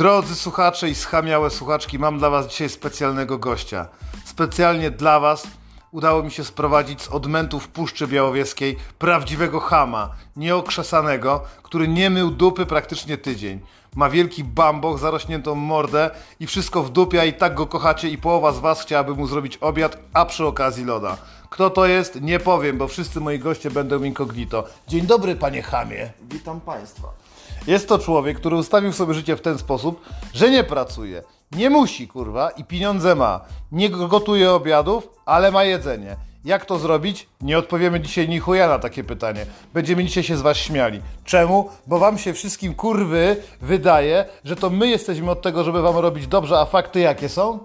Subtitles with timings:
[0.00, 3.88] Drodzy słuchacze i schamiałe słuchaczki, mam dla Was dzisiaj specjalnego gościa.
[4.24, 5.46] Specjalnie dla Was
[5.90, 12.66] udało mi się sprowadzić z odmętów Puszczy Białowieskiej prawdziwego chama, nieokrzesanego, który nie mył dupy
[12.66, 13.60] praktycznie tydzień.
[13.94, 16.90] Ma wielki bamboch, zarośniętą mordę i wszystko w
[17.26, 20.84] i tak go kochacie i połowa z Was chciałaby mu zrobić obiad, a przy okazji
[20.84, 21.16] loda.
[21.50, 22.20] Kto to jest?
[22.20, 24.64] Nie powiem, bo wszyscy moi goście będą incognito.
[24.88, 26.12] Dzień dobry, panie chamie.
[26.30, 27.19] Witam Państwa.
[27.66, 30.00] Jest to człowiek, który ustawił sobie życie w ten sposób,
[30.34, 33.40] że nie pracuje, nie musi, kurwa, i pieniądze ma.
[33.72, 36.16] Nie gotuje obiadów, ale ma jedzenie.
[36.44, 37.28] Jak to zrobić?
[37.40, 39.46] Nie odpowiemy dzisiaj ni chuja na takie pytanie.
[39.74, 41.00] Będziemy dzisiaj się z was śmiali.
[41.24, 41.70] Czemu?
[41.86, 46.26] Bo wam się wszystkim kurwy wydaje, że to my jesteśmy od tego, żeby wam robić
[46.26, 47.58] dobrze, a fakty jakie są?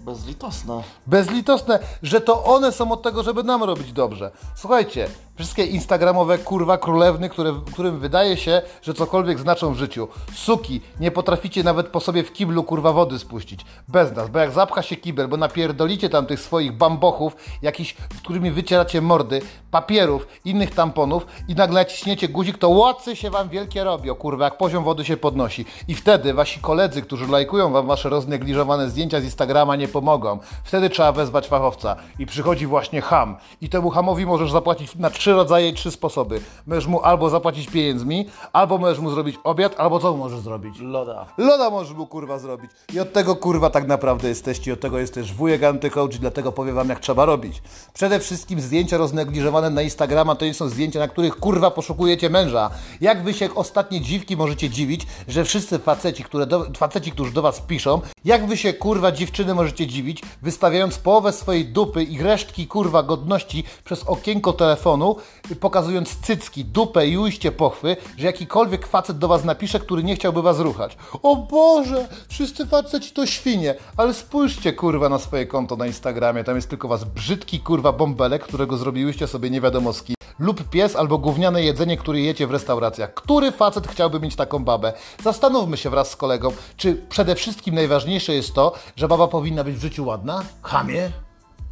[0.00, 0.82] Bezlitosne.
[1.06, 4.30] Bezlitosne, że to one są od tego, żeby nam robić dobrze.
[4.54, 10.08] Słuchajcie, wszystkie instagramowe kurwa królewny, które, którym wydaje się, że cokolwiek znaczą w życiu.
[10.34, 13.66] Suki, nie potraficie nawet po sobie w kiblu kurwa wody spuścić.
[13.88, 18.50] Bez nas, bo jak zapcha się kibel, bo napierdolicie tam tych swoich bambochów, jakiś, którymi
[18.50, 24.14] wycieracie mordy, papierów, innych tamponów i nagle naciśniecie guzik, to łocy się wam wielkie robią,
[24.14, 25.64] kurwa, jak poziom wody się podnosi.
[25.88, 30.38] I wtedy wasi koledzy, którzy lajkują wam wasze roznegliżowane zdjęcia z Instagrama nie pomogą.
[30.64, 31.96] Wtedy trzeba wezwać fachowca.
[32.18, 33.36] I przychodzi właśnie ham.
[33.60, 36.40] I temu hamowi możesz zapłacić na trzy rodzaje trzy sposoby.
[36.66, 40.74] Możesz mu albo zapłacić pieniędzmi, albo możesz mu zrobić obiad, albo co możesz zrobić?
[40.80, 41.26] Loda.
[41.38, 42.70] Loda możesz mu kurwa zrobić.
[42.94, 44.70] I od tego kurwa tak naprawdę jesteście.
[44.70, 47.62] I od tego jest też wujek antycoach i dlatego powiem wam jak trzeba robić.
[47.94, 52.70] Przede wszystkim zdjęcia roznegliżowane na Instagrama to nie są zdjęcia, na których kurwa poszukujecie męża.
[53.00, 57.42] Jak wy się ostatnie dziwki możecie dziwić, że wszyscy faceci, które do, faceci, którzy do
[57.42, 62.66] was piszą, jak wy się kurwa dziewczyny możecie dziwić, wystawiając połowę swojej dupy i resztki
[62.66, 65.15] kurwa godności przez okienko telefonu,
[65.60, 70.42] pokazując cycki, dupę i ujście pochwy, że jakikolwiek facet do was napisze, który nie chciałby
[70.42, 70.96] was ruchać.
[71.22, 76.56] O Boże, wszyscy faceci to świnie, ale spójrzcie kurwa na swoje konto na Instagramie, tam
[76.56, 80.16] jest tylko was brzydki kurwa bąbelek, którego zrobiłyście sobie nie wiadomo z kim.
[80.38, 83.14] Lub pies albo gówniane jedzenie, które jecie w restauracjach.
[83.14, 84.92] Który facet chciałby mieć taką babę?
[85.22, 89.76] Zastanówmy się wraz z kolegą, czy przede wszystkim najważniejsze jest to, że baba powinna być
[89.76, 90.42] w życiu ładna?
[90.62, 91.10] Chamie?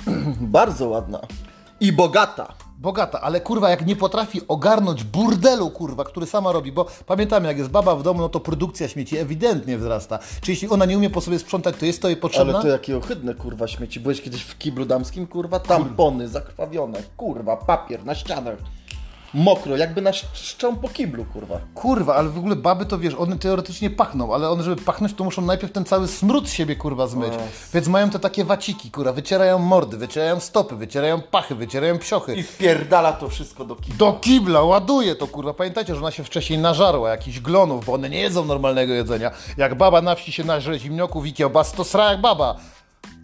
[0.58, 1.20] Bardzo ładna.
[1.80, 2.54] I bogata.
[2.78, 7.58] Bogata, ale kurwa, jak nie potrafi ogarnąć burdelu, kurwa, który sama robi, bo pamiętamy, jak
[7.58, 10.18] jest baba w domu, no to produkcja śmieci ewidentnie wzrasta.
[10.40, 12.52] Czy jeśli ona nie umie po sobie sprzątać, to jest to jej potrzebne?
[12.54, 14.00] Ale to jakie ohydne kurwa śmieci.
[14.00, 15.60] Byłeś kiedyś w kiblu damskim, kurwa?
[15.60, 18.58] Tampony zakrwawione, kurwa, papier na ścianach.
[19.34, 21.60] Mokro, jakby na szczą po kiblu, kurwa.
[21.74, 25.24] Kurwa, ale w ogóle baby to wiesz, one teoretycznie pachną, ale one, żeby pachnąć, to
[25.24, 27.32] muszą najpierw ten cały smród z siebie, kurwa, zmyć.
[27.74, 32.34] Więc mają te takie waciki, kurwa, wycierają mordy, wycierają stopy, wycierają pachy, wycierają psiochy.
[32.34, 33.96] I wpierdala to wszystko do kibla.
[33.98, 35.54] Do kibla, ładuje to, kurwa.
[35.54, 39.30] Pamiętajcie, że ona się wcześniej nażarła jakichś glonów, bo one nie jedzą normalnego jedzenia.
[39.56, 42.56] Jak baba na wsi się nażre zimnioków i kiełbas, to sra jak baba.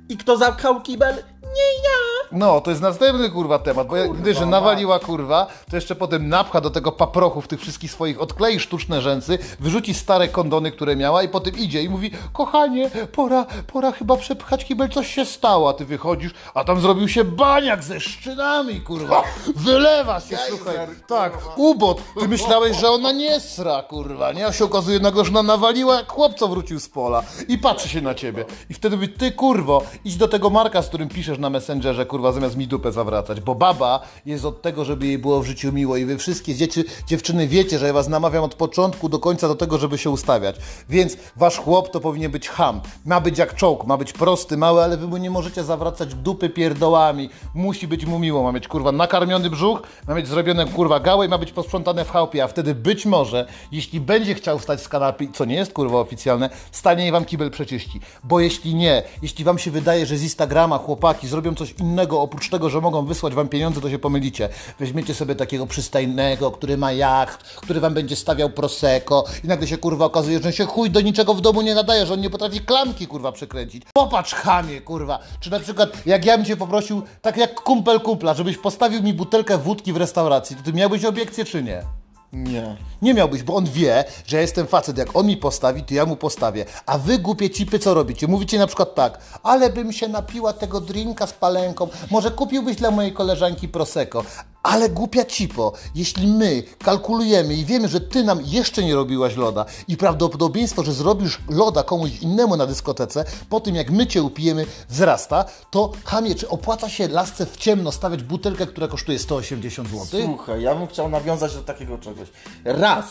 [0.08, 1.14] I kto zamknął kibel?
[1.42, 2.09] Nie ja.
[2.32, 6.28] No, to jest następny kurwa temat, bo jak gdy, że nawaliła kurwa, to jeszcze potem
[6.28, 10.96] napcha do tego paprochu w tych wszystkich swoich, odklei sztuczne rzęsy, wyrzuci stare kondony, które
[10.96, 15.68] miała i potem idzie i mówi, kochanie, pora, pora chyba przepchać kibel, coś się stało,
[15.68, 19.22] a ty wychodzisz, a tam zrobił się baniak ze szczynami, kurwa,
[19.56, 20.76] wylewa się, słuchaj,
[21.08, 25.30] tak, ubot, ty myślałeś, że ona nie sra, kurwa, nie, a się okazuje nagle, że
[25.30, 28.44] ona nawaliła, jak chłopco wrócił z pola i patrzy się na ciebie.
[28.70, 32.19] I wtedy mówi, ty kurwo, idź do tego Marka, z którym piszesz na Messengerze, kurwa,
[32.32, 35.96] zamiast mi dupę zawracać, bo baba jest od tego, żeby jej było w życiu miło
[35.96, 39.54] i wy wszystkie dzieci, dziewczyny wiecie, że ja was namawiam od początku do końca do
[39.54, 40.56] tego, żeby się ustawiać.
[40.88, 42.80] Więc wasz chłop to powinien być ham.
[43.04, 46.50] Ma być jak czołg, ma być prosty, mały, ale wy mu nie możecie zawracać dupy
[46.50, 47.30] pierdołami.
[47.54, 51.28] Musi być mu miło, ma mieć kurwa nakarmiony brzuch, ma mieć zrobione kurwa gałę i
[51.28, 55.28] ma być posprzątane w chałupie, a wtedy być może, jeśli będzie chciał wstać z kanapy,
[55.32, 58.00] co nie jest kurwa oficjalne, stanie i wam kibel przeczyści.
[58.24, 62.50] Bo jeśli nie, jeśli wam się wydaje, że z Instagrama chłopaki zrobią coś innego oprócz
[62.50, 64.48] tego, że mogą wysłać wam pieniądze, to się pomylicie.
[64.78, 69.78] Weźmiecie sobie takiego przystajnego, który ma jacht, który wam będzie stawiał prosecco i nagle się
[69.78, 72.60] kurwa okazuje, że się chuj do niczego w domu nie nadaje, że on nie potrafi
[72.60, 73.82] klamki kurwa przekręcić.
[73.94, 75.18] Popatrz chamie kurwa.
[75.40, 79.14] Czy na przykład jak ja bym cię poprosił, tak jak kumpel kumpla, żebyś postawił mi
[79.14, 81.99] butelkę wódki w restauracji, to ty miałbyś obiekcję czy nie?
[82.32, 82.76] Nie.
[83.02, 84.98] Nie miałbyś, bo on wie, że ja jestem facet.
[84.98, 86.64] Jak on mi postawi, to ja mu postawię.
[86.86, 88.28] A wy, głupie cipy, co robicie?
[88.28, 92.90] Mówicie na przykład tak, ale bym się napiła tego drinka z palenką, może kupiłbyś dla
[92.90, 94.24] mojej koleżanki Prosecco.
[94.62, 99.64] Ale głupia cipo, jeśli my kalkulujemy i wiemy, że ty nam jeszcze nie robiłaś loda
[99.88, 104.66] i prawdopodobieństwo, że zrobisz loda komuś innemu na dyskotece, po tym jak my cię upijemy,
[104.88, 110.20] wzrasta, to chamie, czy opłaca się lasce w ciemno stawiać butelkę, która kosztuje 180 zł?
[110.24, 112.28] Słuchaj, ja bym chciał nawiązać do takiego czegoś.
[112.64, 113.06] Raz.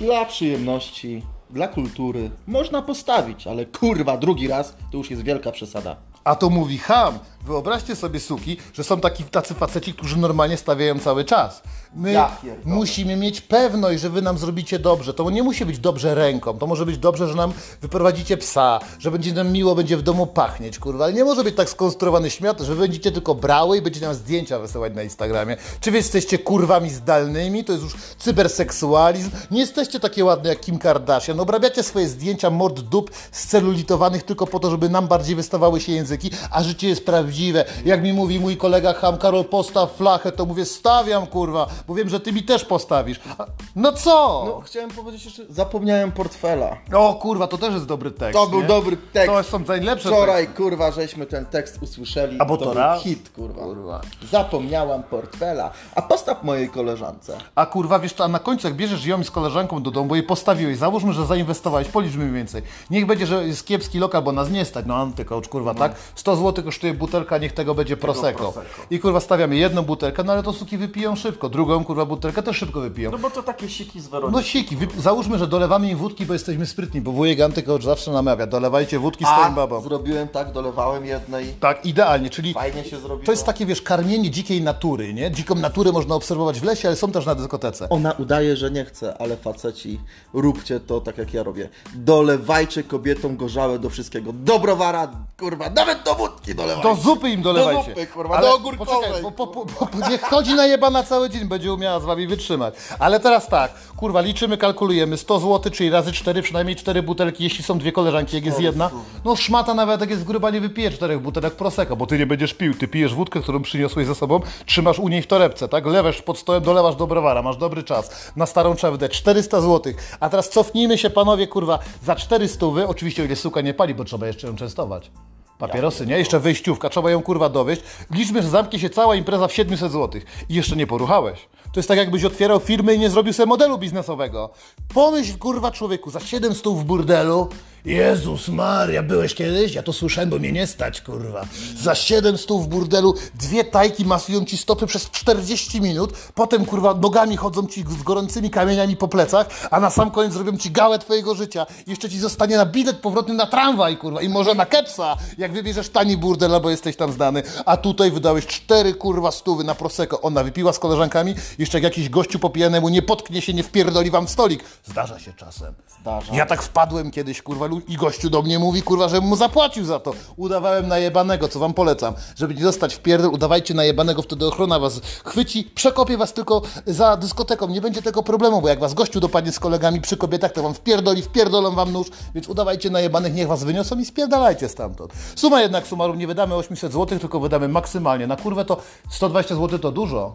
[0.00, 5.96] Dla przyjemności dla kultury można postawić, ale kurwa, drugi raz to już jest wielka przesada.
[6.24, 7.18] A to mówi ham.
[7.46, 11.62] Wyobraźcie sobie, suki, że są taki, tacy faceci, którzy normalnie stawiają cały czas.
[11.94, 12.76] My Ja pierdolę.
[12.76, 15.14] musimy mieć pewność, że wy nam zrobicie dobrze.
[15.14, 16.58] To nie musi być dobrze ręką.
[16.58, 17.52] To może być dobrze, że nam
[17.82, 21.04] wyprowadzicie psa, że będzie nam miło, będzie w domu pachnieć, kurwa.
[21.04, 24.14] Ale nie może być tak skonstruowany śmiat, że wy będziecie tylko brały i będziecie nam
[24.14, 25.56] zdjęcia wysyłać na Instagramie.
[25.80, 27.64] Czy wy jesteście kurwami zdalnymi?
[27.64, 29.30] To jest już cyberseksualizm.
[29.50, 31.40] Nie jesteście takie ładne jak Kim Kardashian.
[31.40, 36.30] Obrabiacie swoje zdjęcia mord dup scelulitowanych tylko po to, żeby nam bardziej wystawały się języki,
[36.50, 37.64] a życie jest prawdziwe.
[37.84, 42.08] Jak mi mówi mój kolega Ham, Karol, postaw flachę, to mówię, stawiam, kurwa, bo wiem,
[42.08, 43.20] że ty mi też postawisz.
[43.38, 43.46] A-
[43.76, 44.42] No co?
[44.46, 46.76] No, chciałem powiedzieć jeszcze, zapomniałem portfela.
[46.94, 48.40] O kurwa, to też jest dobry tekst.
[48.40, 48.66] To był nie?
[48.66, 49.28] dobry tekst.
[49.34, 50.62] To są najlepsze Wczoraj, teksty.
[50.62, 52.36] kurwa, żeśmy ten tekst usłyszeli.
[52.40, 53.02] A bo to to raz?
[53.02, 53.62] hit, kurwa.
[53.62, 54.00] Kurwa.
[54.30, 55.70] Zapomniałam portfela.
[55.94, 57.36] A postaw mojej koleżance.
[57.54, 60.14] A kurwa, wiesz co, a na końcu jak bierzesz ją z koleżanką do domu, bo
[60.14, 62.62] jej postawiłeś, załóżmy, że zainwestowałeś, policzmy więcej.
[62.90, 65.92] Niech będzie, że jest kiepski lokal, bo nas nie stać, no antycoach, kurwa, tak?
[66.14, 68.52] 100 zł kosztuje butelka, niech tego będzie prosecco.
[68.52, 68.82] Prosecco.
[68.90, 72.56] I kurwa, stawiamy jedną butelkę, no ale to suki wypiją szybko, drugą kurwa butelkę też
[72.56, 73.10] szybko wypiją.
[73.10, 74.36] No bo to takie siki z Weroniki.
[74.36, 74.86] No siki, wy...
[74.98, 79.24] załóżmy, że dolewamy im wódki, bo jesteśmy sprytni, bo wujek Antycoach zawsze namawia, dolewajcie wódki
[79.24, 79.82] swoim babom.
[79.82, 81.46] zrobiłem tak, dolewałem jednej.
[81.60, 83.26] Tak, idealnie, czyli Fajnie się zrobiło.
[83.26, 85.30] to jest takie, wiesz, karmienie dzikiej natury, nie?
[85.30, 87.88] Dziką naturę można obserwować w lesie, ale są też na dyskotece.
[87.88, 90.00] Ona udaje, że nie chce, ale faceci,
[90.32, 91.68] róbcie to tak jak ja robię.
[91.94, 94.32] Dolewajcie kobietom gorzałe do wszystkiego.
[94.32, 96.88] Do browara, kurwa, nawet do wódki dolewajcie.
[96.88, 97.82] Do zupy im dolewajcie.
[97.82, 98.96] Do zupy, kurwa, do ogórkowej.
[98.96, 102.04] Poczekaj, bo, po, po, po, niech chodzi na jeba na cały dzień, będzie umiała z
[102.04, 102.74] wami wytrzymać.
[102.98, 107.64] Ale teraz tak, kurwa, liczymy, kalkulujemy, 100 zł, czyli razy 4, przynajmniej 4 butelki, jeśli
[107.64, 108.90] są dwie koleżanki, jak jest jedna.
[109.24, 112.54] No szmata nawet jak jest gruba, nie wypije czterech butelek prosecco, bo ty nie będziesz
[112.54, 115.86] pił, ty pijesz wódkę, którą przyniosłeś ze sobą, trzymasz u niej w torebce, tak?
[115.86, 118.32] Lewasz pod stołem, dolewasz do browara, masz dobry czas.
[118.36, 119.92] Na starą trzeba wydać 400 zł.
[120.20, 123.94] A teraz cofnijmy się, panowie, kurwa, za 400 wy, oczywiście o ile suka nie pali,
[123.94, 125.10] bo trzeba jeszcze ją częstować.
[125.58, 126.18] Papierosy, nie?
[126.18, 127.82] Jeszcze wyjściówka, trzeba ją kurwa dowieść.
[128.10, 130.20] Liczmy, że zamknie się cała impreza w 700 zł.
[130.48, 131.48] I jeszcze nie poruchałeś.
[131.72, 134.50] To jest tak, jakbyś otwierał firmę i nie zrobił sobie modelu biznesowego.
[134.94, 137.48] Pomyśl, kurwa, człowieku, za 7 stół w burdelu.
[137.84, 139.74] Jezus Maria, byłeś kiedyś?
[139.74, 141.46] Ja to słyszałem, bo mnie nie stać, kurwa.
[141.76, 146.94] Za 7 stół w burdelu, dwie tajki masują ci stopy przez 40 minut, potem, kurwa,
[146.94, 150.98] nogami chodzą ci z gorącymi kamieniami po plecach, a na sam koniec zrobią ci gałę
[150.98, 151.66] twojego życia.
[151.86, 155.88] Jeszcze ci zostanie na bilet powrotny na tramwaj, kurwa, i może na kepsa, jak wybierzesz
[155.88, 157.42] tani burdel, albo jesteś tam znany.
[157.66, 160.20] A tutaj wydałeś cztery, kurwa, stówy na Prosecco.
[160.20, 164.10] Ona wypiła z koleżankami, jeszcze jak jakiś gościu po pijanemu nie potknie się, nie wpierdoli
[164.10, 164.64] wam w stolik.
[164.84, 165.74] Zdarza się czasem.
[166.00, 166.34] Zdarza.
[166.34, 170.00] Ja tak wpadłem kiedyś, kurwa, i gościu do mnie mówi, kurwa, żebym mu zapłacił za
[170.00, 170.12] to.
[170.36, 172.14] Udawałem najebanego, co wam polecam.
[172.36, 177.16] Żeby nie dostać w pierdol, udawajcie najebanego, wtedy ochrona was chwyci, przekopie was tylko za
[177.16, 177.68] dyskoteką.
[177.68, 180.74] Nie będzie tego problemu, bo jak was gościu dopadnie z kolegami przy kobietach, to wam
[180.74, 185.12] wpierdoli, wpierdolą wam nóż, więc udawajcie najebanych, niech was wyniosą i spierdalajcie stamtąd.
[185.36, 188.26] Suma jednak sumarum, nie wydamy 800 zł, tylko wydamy maksymalnie.
[188.26, 188.76] Na kurwę to
[189.10, 190.32] 120 zł to dużo.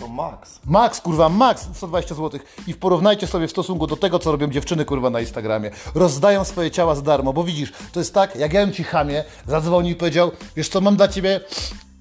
[0.00, 0.60] To max.
[0.66, 2.40] Max, kurwa, max 120 zł.
[2.66, 5.70] I porównajcie sobie w stosunku do tego, co robią dziewczyny, kurwa, na Instagramie.
[5.94, 9.24] Rozdają swoje ciała za darmo, bo widzisz, to jest tak, jak ja bym ci chamie,
[9.46, 11.40] zadzwonił i powiedział, wiesz co, mam dla ciebie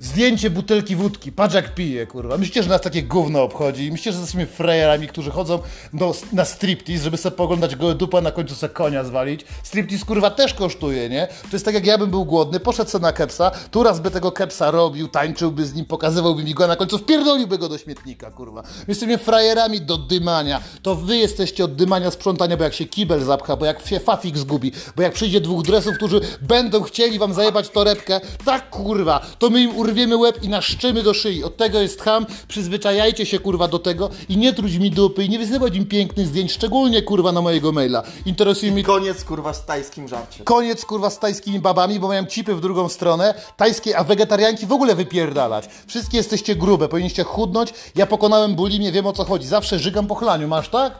[0.05, 2.37] zdjęcie butelki wódki, patrz jak pije, kurwa.
[2.37, 3.91] Myślicie, że nas takie gówno obchodzi?
[3.91, 5.59] Myślicie, że jesteśmy frajerami, którzy chodzą
[5.93, 9.45] do, na striptease, żeby sobie poglądać gołe dupa, na końcu sobie konia zwalić?
[9.63, 11.27] Striptease, kurwa, też kosztuje, nie?
[11.27, 14.11] To jest tak, jak ja bym był głodny, poszedł sobie na kepsa, tu raz by
[14.11, 17.77] tego kepsa robił, tańczyłby z nim, pokazywałby mi go, a na końcu wpierdoliłby go do
[17.77, 18.63] śmietnika, kurwa.
[18.87, 20.61] Jesteśmy frajerami do dymania.
[20.81, 24.37] To wy jesteście od dymania sprzątania, bo jak się kibel zapcha, bo jak się fafik
[24.37, 29.49] zgubi, bo jak przyjdzie dwóch dresów, którzy będą chcieli wam zajebać torebkę, tak kurwa, to
[29.49, 31.43] my im urwiemy łeb i naszczymy do szyi.
[31.43, 35.29] Od tego jest ham, przyzwyczajajcie się kurwa do tego i nie truć mi dupy i
[35.29, 38.03] nie wysyłać im pięknych zdjęć, szczególnie kurwa na mojego maila.
[38.25, 40.45] Interesuje mnie Koniec, kurwa, z tajskim żarciem.
[40.45, 43.33] Koniec kurwa z tajskimi babami, bo mają cipy w drugą stronę.
[43.57, 45.69] Tajskie, a wegetarianki w ogóle wypierdalać.
[45.87, 47.73] Wszystkie jesteście grube, powinniście chudnąć.
[47.95, 49.47] Ja pokonałem bulimię, wiem o co chodzi.
[49.47, 50.99] Zawsze żygam po chlaniu, masz tak?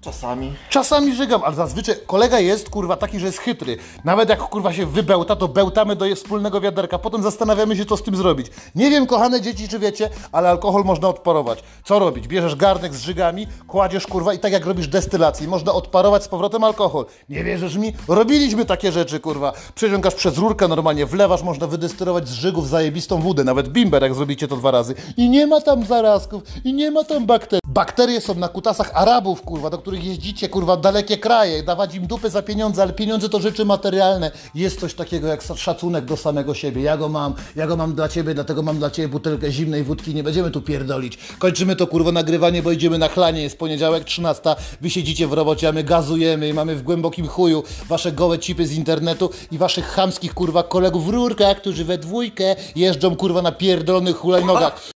[0.00, 0.52] Czasami.
[0.70, 3.76] Czasami żygam, ale zazwyczaj kolega jest kurwa taki, że jest chytry.
[4.04, 6.98] Nawet jak kurwa się wybełta, to bełtamy do wspólnego wiaderka.
[6.98, 8.46] Potem zastanawiamy się, co z tym zrobić.
[8.74, 11.62] Nie wiem, kochane dzieci, czy wiecie, ale alkohol można odparować.
[11.84, 12.28] Co robić?
[12.28, 16.64] Bierzesz garnek z żygami, kładziesz kurwa i tak jak robisz destylację, można odparować z powrotem
[16.64, 17.06] alkohol.
[17.28, 17.92] Nie wierzysz mi?
[18.08, 19.52] Robiliśmy takie rzeczy, kurwa.
[19.74, 24.48] Przeciągasz przez rurkę normalnie, wlewasz, można wydestylować z żygów zajebistą wódę, nawet bimber, jak zrobicie
[24.48, 24.94] to dwa razy.
[25.16, 27.59] I nie ma tam zarazków, i nie ma tam bakterii.
[27.72, 32.30] Bakterie są na kutasach Arabów, kurwa, do których jeździcie, kurwa, dalekie kraje, dawać im dupy
[32.30, 34.30] za pieniądze, ale pieniądze to rzeczy materialne.
[34.54, 36.82] Jest coś takiego jak szacunek do samego siebie.
[36.82, 40.14] Ja go mam, ja go mam dla ciebie, dlatego mam dla ciebie butelkę zimnej wódki,
[40.14, 41.18] nie będziemy tu pierdolić.
[41.38, 45.68] Kończymy to, kurwa, nagrywanie, bo idziemy na chlanie, jest poniedziałek 13, wy siedzicie w robocie,
[45.68, 49.86] a my gazujemy i mamy w głębokim chuju wasze gołe cipy z internetu i waszych
[49.86, 54.90] chamskich, kurwa, kolegów w rurkach, którzy we dwójkę jeżdżą, kurwa, na pierdolonych hulajnogach.